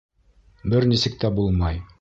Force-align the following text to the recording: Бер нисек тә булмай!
Бер 0.75 0.89
нисек 0.95 1.21
тә 1.25 1.33
булмай! 1.41 1.83